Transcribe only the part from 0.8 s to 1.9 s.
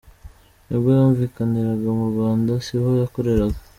yumvikaniraga